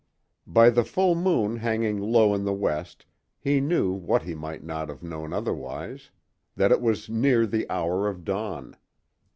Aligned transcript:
By 0.47 0.71
the 0.71 0.83
full 0.83 1.13
moon 1.13 1.57
hanging 1.57 1.99
low 1.99 2.33
in 2.33 2.43
the 2.43 2.53
west 2.55 3.05
he 3.37 3.61
knew 3.61 3.91
what 3.91 4.23
he 4.23 4.33
might 4.33 4.63
not 4.63 4.89
have 4.89 5.03
known 5.03 5.31
otherwise: 5.31 6.09
that 6.55 6.71
it 6.71 6.81
was 6.81 7.07
near 7.07 7.45
the 7.45 7.69
hour 7.69 8.07
of 8.07 8.23
dawn. 8.23 8.77